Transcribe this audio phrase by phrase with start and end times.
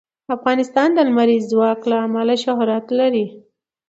[0.37, 3.25] افغانستان د لمریز ځواک له امله شهرت لري.